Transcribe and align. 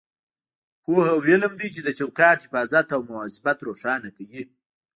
پوهه 0.83 1.09
او 1.13 1.19
علم 1.29 1.53
دی 1.59 1.67
چې 1.75 1.81
د 1.83 1.89
چوکاټ 1.99 2.39
حفاظت 2.45 2.87
او 2.95 3.01
مواظبت 3.09 3.57
روښانه 3.67 4.09
کوي. 4.17 4.43